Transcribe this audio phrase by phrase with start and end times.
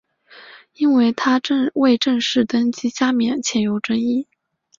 [0.73, 1.39] 因为他
[1.75, 4.27] 未正式登基加冕且有争议。